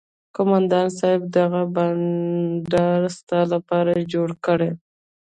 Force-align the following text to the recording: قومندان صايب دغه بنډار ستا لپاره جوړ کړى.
قومندان 0.35 0.87
صايب 0.99 1.21
دغه 1.37 1.61
بنډار 1.73 3.01
ستا 3.17 3.39
لپاره 3.53 3.93
جوړ 4.13 4.29
کړى. 4.45 4.71